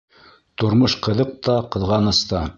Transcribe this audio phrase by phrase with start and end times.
[0.61, 2.43] —Тормош ҡыҙыҡ та, ҡыҙғаныс та.